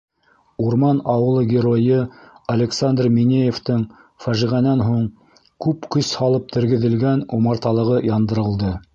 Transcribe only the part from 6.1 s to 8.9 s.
һалып тергеҙелгән умарталығы яндырылды...